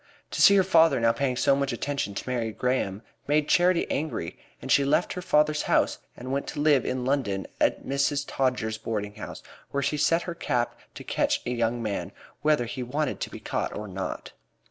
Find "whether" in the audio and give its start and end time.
12.41-12.65